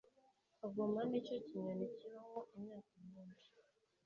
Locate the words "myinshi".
3.07-3.51